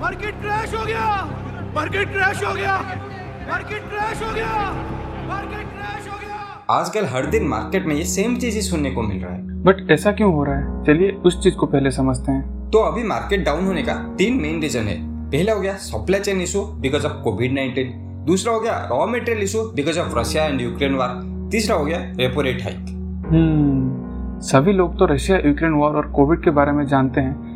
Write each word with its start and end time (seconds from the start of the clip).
Market 0.00 0.34
crash 0.34 0.74
हो 0.74 0.84
गया। 0.84 1.00
Market 1.74 2.12
crash 2.12 2.42
हो 2.44 2.52
गया। 2.54 2.76
मार्केट 3.50 3.82
क्रैश 3.88 4.22
हो 4.22 4.32
गया। 4.34 4.46
मार्केट 5.28 5.66
क्रैश 5.66 6.08
हो 6.08 6.18
गया। 6.18 6.38
आजकल 6.70 7.06
हर 7.06 7.26
दिन 7.26 7.48
मार्केट 7.48 7.86
में 7.86 7.94
ये 7.94 8.04
सेम 8.04 8.36
चीज़ 8.36 8.54
ही 8.54 8.62
सुनने 8.62 8.90
को 8.90 9.02
मिल 9.02 9.18
रहा 9.18 9.34
है। 9.34 9.62
बट 9.62 9.90
ऐसा 9.90 10.12
क्यों 10.12 10.32
हो 10.34 10.44
रहा 10.44 10.56
है? 10.56 10.84
चलिए 10.84 11.10
उस 11.10 11.42
चीज़ 11.42 11.54
को 11.54 11.66
पहले 11.66 11.90
समझते 11.90 12.32
हैं। 12.32 12.70
तो 12.70 12.78
अभी 12.78 13.02
मार्केट 13.02 13.44
डाउन 13.44 13.66
होने 13.66 13.82
का 13.82 13.94
तीन 14.18 14.40
मेन 14.42 14.60
रीजन 14.60 14.88
है। 14.88 14.96
पहला 15.30 15.52
हो 15.52 15.60
गया 15.60 15.74
supply 15.82 16.20
chain 16.20 16.40
issue 16.40 16.62
because 16.80 17.06
of 17.06 17.22
covid 17.22 17.52
nineteen 17.52 17.92
दूसरा 18.26 18.52
हो 18.52 18.60
गया 18.60 18.78
raw 18.90 19.06
material 19.06 19.44
issue 19.44 19.62
because 19.74 19.98
of 19.98 20.18
Russia 20.18 20.44
and 20.44 20.60
Ukraine 20.60 20.94
war 20.94 21.20
तीसरा 21.52 21.76
हो 21.76 21.84
गया 21.84 21.98
रेपो 22.16 22.42
रेट 22.42 22.62
हाइक 22.62 22.88
हम्म 23.30 24.40
सभी 24.40 24.72
लोग 24.72 24.98
तो 24.98 25.06
रशिया 25.06 25.38
यूक्रेन 25.38 25.72
वॉर 25.72 25.96
और 25.96 26.10
कोविड 26.12 26.44
के 26.44 26.50
बारे 26.50 26.72
में 26.72 26.86
जानते 26.86 27.20
हैं। 27.20 27.49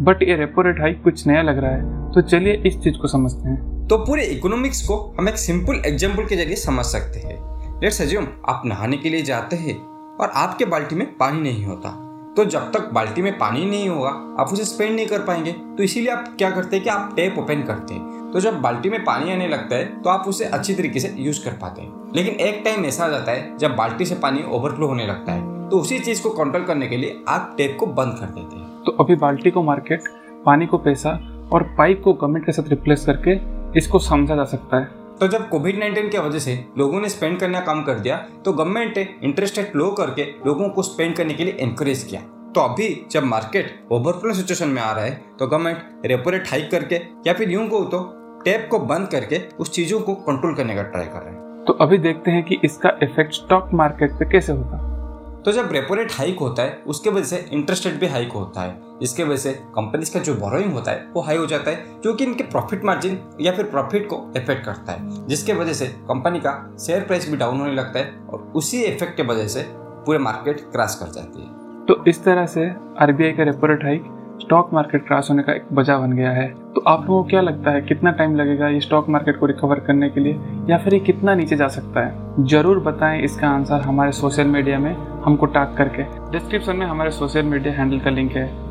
बट 0.00 0.22
ये 0.22 0.34
रेपो 0.36 0.62
रेट 0.62 0.80
हाइक 0.80 1.02
कुछ 1.04 1.26
नया 1.26 1.42
लग 1.42 1.58
रहा 1.58 1.70
है 1.70 2.12
तो 2.12 2.20
चलिए 2.22 2.52
इस 2.66 2.78
चीज़ 2.80 2.96
को 2.98 3.08
समझते 3.08 3.48
हैं। 3.48 3.86
तो 3.88 3.96
पूरे 3.98 4.22
इकोनॉमिक्स 4.26 4.82
को 4.86 4.96
हम 5.18 5.28
एक 5.28 5.36
सिंपल 5.38 5.82
एग्ज़ाम्पल 5.86 6.24
के 6.24 6.36
ज़रिए 6.36 6.56
समझ 6.56 6.84
सकते 6.86 7.20
हैं। 7.20 7.80
लेट्स 7.82 8.00
अज्यूम 8.02 8.26
आप 8.48 8.62
नहाने 8.66 8.96
के 8.96 9.08
लिए 9.08 9.22
जाते 9.22 9.56
हैं 9.56 9.74
और 10.16 10.30
आपके 10.36 10.64
बाल्टी 10.66 10.96
में 10.96 11.06
पानी 11.16 11.40
नहीं 11.40 11.64
होता। 11.64 11.90
तो 12.36 12.44
जब 12.44 12.70
तक 12.72 12.88
बाल्टी 12.92 13.22
में 13.22 13.36
पानी 13.38 13.64
नहीं 13.64 13.88
होगा, 13.88 14.10
आप 14.40 14.50
उसे 14.52 14.64
स्पेंड 14.64 14.94
नहीं 14.96 15.06
कर 15.06 15.22
पाएँगे। 15.22 15.52
तो 15.52 15.82
इसीलिए 15.82 16.10
आप 16.10 16.34
क्या 16.38 16.50
करते 16.50 16.76
हैं 16.76 16.84
कि 16.84 16.90
आप 16.90 17.12
टैप 17.16 17.38
ओपन 17.38 17.62
करते 17.62 17.94
हैं। 17.94 18.30
तो 18.32 18.40
जब 18.40 18.60
बाल्टी 18.60 18.90
में 18.90 19.04
पानी 19.04 19.32
आने 19.32 19.48
लगता 19.48 19.76
है 19.76 19.84
तो 20.02 20.10
आप 20.10 20.28
उसे 20.28 20.44
अच्छी 20.46 20.74
तरीके 20.74 21.00
से 21.00 21.14
यूज़ 21.18 21.44
कर 21.44 21.52
पाते 21.52 21.82
हैं। 21.82 22.12
लेकिन 22.16 22.34
एक 22.36 22.62
टाइम 22.64 22.84
ऐसा 22.84 23.04
आ 23.04 23.08
जाता 23.08 23.32
है, 23.32 23.58
जब 23.58 23.76
बाल्टी 23.76 24.04
से 24.04 24.14
पानी 24.16 24.42
ओवरफ्लो 24.48 24.86
होने 24.86 25.06
लगता 25.06 25.32
है 25.32 25.68
तो 25.68 25.78
उसी 25.78 25.98
चीज़ 25.98 26.22
को 26.22 26.30
कंट्रोल 26.34 26.64
करने 26.64 26.86
के 26.86 26.96
लिए 26.96 27.22
आप 27.28 27.54
टैप 27.58 27.76
को 27.80 27.86
बंद 27.88 28.16
कर 28.20 28.26
देते 28.28 28.56
हैं। 28.56 28.59
अभी 29.00 29.14
बाल्टी 29.16 29.50
को 29.50 29.62
मार्केट 29.62 30.08
पानी 30.46 30.66
को 30.66 30.78
पैसा 30.78 31.10
और 31.52 31.62
पाइप 31.78 32.00
को 32.04 32.12
गवर्नमेंट 32.12 32.44
के 32.46 32.52
साथ 32.52 32.68
रिप्लेस 32.68 33.04
करके 33.04 33.36
इसको 33.78 33.98
समझा 33.98 34.34
जा 34.36 34.44
सकता 34.44 34.76
है। 34.76 34.88
तो 35.20 35.28
जब 35.28 35.48
कोविड 35.48 35.78
नाइन्टीन 35.78 36.08
की 36.08 36.18
वजह 36.18 36.38
से 36.38 36.58
लोगों 36.78 37.00
ने 37.00 37.08
स्पेंड 37.08 37.38
करना 37.40 37.60
कम 37.60 37.82
कर 37.82 37.98
दिया 37.98 38.16
तो 38.44 38.52
गवर्नमेंट 38.52 38.98
ने 38.98 39.06
इंटरेस्ट 39.22 39.58
रेट 39.58 39.76
लो 39.76 39.90
करके 39.92 40.24
लोगों 40.46 40.68
को 40.68 40.82
स्पेंड 40.82 41.14
करने 41.16 41.34
के 41.34 41.44
लिए 41.44 41.56
एनकरेज 41.60 42.02
किया। 42.02 42.20
तो 42.54 42.60
अभी 42.60 42.88
जब 43.10 43.24
मार्केट 43.24 43.88
ओवरफ्लो 43.92 44.34
सिचुएशन 44.34 44.68
में 44.68 44.82
आ 44.82 44.92
रहा 44.92 45.04
है 45.04 45.20
तो 45.38 45.46
गवर्नमेंट 45.46 46.06
रेपो 46.06 46.30
रेट 46.30 46.48
हाइक 46.50 46.70
करके 46.70 47.00
या 47.26 47.32
फिर 47.32 47.50
यूँ 47.50 47.66
को 47.68 47.84
तो 47.86 48.02
टैप 48.44 48.68
को 48.70 48.78
बंद 48.86 49.08
करके 49.08 49.40
उस 49.60 49.72
चीज़ों 49.72 50.00
को 50.00 50.14
कंट्रोल 50.28 50.54
करने 50.54 50.74
का 50.74 50.82
ट्राई 50.84 51.06
कर 51.06 51.22
रहे 51.22 51.34
हैं। 51.34 51.64
तो 51.64 51.72
अभी 51.80 51.98
देखते 52.00 52.30
हैं 52.30 52.42
कि 52.42 52.60
इसका 52.64 52.96
इफ़ेक्ट 53.02 53.34
स्टॉक 53.34 53.70
मार्केट 53.74 54.12
पे 54.12 54.30
कैसे 54.30 54.52
होगा 54.52 54.86
तो 55.44 55.52
जब 55.52 55.72
रेपो 55.72 55.94
रेट 55.94 56.12
हाइक 56.12 56.38
होता 56.38 56.62
है, 56.62 56.82
उसके 56.86 57.10
वजह 57.10 57.24
से 57.24 57.48
इंटरेस्ट 57.52 57.86
रेट 57.86 57.94
भी 57.94 58.06
हाइक 58.06 58.32
होता 58.32 58.60
है। 58.60 58.80
जिसके 59.00 59.24
वजह 59.24 59.36
से 59.36 59.52
कंपनीज़ 59.52 60.14
का 60.14 60.20
जो 60.20 60.34
बोरोइंग 60.34 60.72
होता 60.72 60.90
है, 60.90 61.08
वो 61.12 61.20
हाई 61.20 61.36
हो 61.36 61.46
जाता 61.46 61.70
है 61.70 61.76
क्योंकि 61.76 62.24
इनके 62.24 62.44
प्रॉफिट 62.44 62.84
मार्जिन 62.84 63.20
या 63.40 63.52
फिर 63.52 63.64
प्रॉफिट 63.64 64.06
को 64.06 64.32
इफ़ेक्ट 64.36 64.64
करता 64.64 64.92
है। 64.92 65.28
जिसके 65.28 65.52
वजह 65.52 65.72
से 65.72 65.86
कंपनी 65.86 66.40
का 66.40 66.76
शेयर 66.80 67.00
प्राइस 67.00 67.30
भी 67.30 67.36
डाउन 67.36 67.60
होने 67.60 67.72
लगता 67.72 67.98
है 67.98 68.20
और 68.30 68.52
उसी 68.54 68.82
इफ़ेक्ट 68.82 69.16
के 69.16 69.22
वजह 69.22 69.46
से 69.46 69.66
पूरे 69.76 70.18
मार्केट 70.18 70.60
क्रैश 70.60 70.94
कर 70.94 71.06
जाती 71.06 71.42
है। 71.42 71.48
तो 71.86 72.04
इस 72.04 72.24
तरह 72.24 72.46
से 72.46 72.70
आरबीआई 72.98 73.32
का 73.32 73.42
repo 73.42 73.66
rate 73.66 73.84
hike 73.84 74.19
stock 74.40 74.70
market 74.74 75.06
crash 75.06 75.30
होने 75.30 75.42
का 75.42 75.52
एक 75.52 75.64
वजह 75.72 75.98
बन 75.98 76.12
गया 76.12 76.30
है। 76.30 76.46
तो 76.74 76.80
आप 76.80 77.00
लोगों 77.00 77.22
को 77.22 77.28
क्या 77.28 77.40
लगता 77.40 77.70
है, 77.70 77.80
कितना 77.80 78.10
टाइम 78.10 78.36
लगेगा 78.36 78.68
ये 78.68 78.80
स्टॉक 78.80 79.08
मार्केट 79.08 79.38
को 79.38 79.46
रिकवर 79.46 79.80
करने 79.80 80.08
के 80.10 80.20
लिए, 80.20 80.40
या 80.70 80.78
फिर 80.78 80.94
ये 80.94 81.00
कितना 81.00 81.34
नीचे 81.34 81.56
जा 81.56 81.68
सकता 81.68 82.00
है? 82.00 82.44
ज़रूर 82.44 82.78
बताएँ 82.78 83.22
इसका 83.22 83.48
आंसर 83.48 83.80
हमारे 83.80 84.12
सोशल 84.12 84.44
मीडिया 84.44 84.78
में 84.78 84.96
हमको 85.24 85.46
टैग 85.46 85.76
करके। 85.76 86.02
डिस्क्रिप्शन 86.32 86.76
में 86.76 86.86
हमारे 86.86 87.10
सोशल 87.10 87.42
मीडिया 87.42 87.74
हैंडल 87.74 87.98
का 87.98 88.10
लिंक 88.10 88.32
है। 88.32 88.69